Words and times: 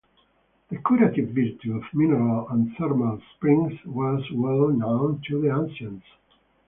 The 0.69 0.77
curative 0.77 1.29
virtue 1.29 1.77
of 1.77 1.83
mineral 1.93 2.47
and 2.49 2.75
thermal 2.75 3.21
springs 3.35 3.73
was 3.85 4.23
well 4.33 4.69
known 4.69 5.21
to 5.27 5.39
the 5.39 5.55
ancients. 5.55 6.07